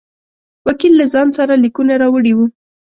وکیل 0.67 0.93
له 0.99 1.05
ځان 1.13 1.27
سره 1.37 1.53
لیکونه 1.63 1.93
راوړي 2.01 2.33
وه. 2.35 2.45